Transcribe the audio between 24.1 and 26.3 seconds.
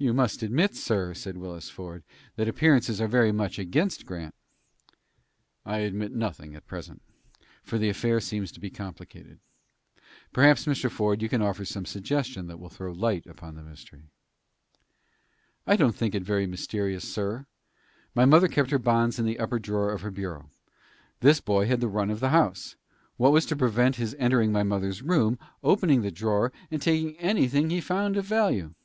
entering my mother's room, opening the